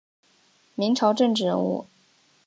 [0.73, 1.85] 明朝政治人物。